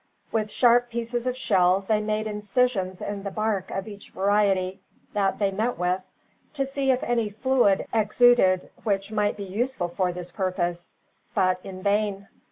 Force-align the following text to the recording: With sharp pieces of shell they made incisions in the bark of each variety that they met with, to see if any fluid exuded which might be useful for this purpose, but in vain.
With 0.31 0.49
sharp 0.49 0.89
pieces 0.89 1.27
of 1.27 1.37
shell 1.37 1.85
they 1.87 2.01
made 2.01 2.25
incisions 2.25 3.03
in 3.03 3.21
the 3.21 3.29
bark 3.29 3.69
of 3.69 3.87
each 3.87 4.09
variety 4.09 4.81
that 5.13 5.37
they 5.37 5.51
met 5.51 5.77
with, 5.77 6.01
to 6.55 6.65
see 6.65 6.89
if 6.89 7.03
any 7.03 7.29
fluid 7.29 7.85
exuded 7.93 8.71
which 8.83 9.11
might 9.11 9.37
be 9.37 9.43
useful 9.43 9.89
for 9.89 10.11
this 10.11 10.31
purpose, 10.31 10.89
but 11.35 11.59
in 11.63 11.83
vain. 11.83 12.27